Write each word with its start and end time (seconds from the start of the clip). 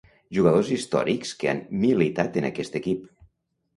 Jugadors 0.35 0.71
històrics 0.75 1.33
que 1.43 1.51
han 1.53 1.61
militat 1.85 2.41
en 2.43 2.49
aquest 2.53 2.79
equip. 2.81 3.05